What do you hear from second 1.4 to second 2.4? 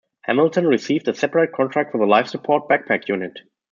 contract for the life